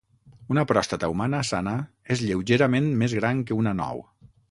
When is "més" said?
3.05-3.19